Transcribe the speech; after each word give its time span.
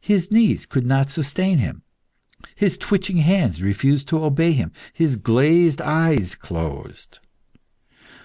His 0.00 0.32
knees 0.32 0.66
could 0.66 0.84
not 0.84 1.10
sustain 1.10 1.58
him; 1.58 1.82
his 2.56 2.76
twitching 2.76 3.18
hands 3.18 3.62
refused 3.62 4.08
to 4.08 4.24
obey 4.24 4.50
him; 4.50 4.72
his 4.92 5.14
glazed 5.14 5.80
eyes 5.80 6.34
closed. 6.34 7.20